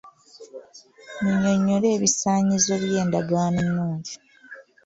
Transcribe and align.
Nnyinyonnyola 1.21 1.87
ebisaanyizo 1.95 2.73
by'endagaano 2.83 3.57
ennungi. 3.65 4.15